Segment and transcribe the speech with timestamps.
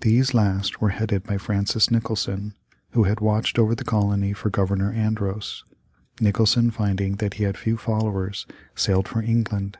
[0.00, 2.54] These last were headed by Francis Nicholson,
[2.94, 5.62] who had watched over the colony for Governor Andros.
[6.20, 8.44] Nicholson finding that he had few followers,
[8.74, 9.78] sailed for England.